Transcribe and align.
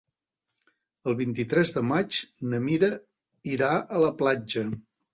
El 1.11 1.17
vint-i-tres 1.19 1.75
de 1.77 1.85
maig 1.91 2.19
na 2.49 2.65
Mira 2.65 2.93
irà 3.55 3.73
a 4.01 4.05
la 4.09 4.15
platja. 4.25 4.71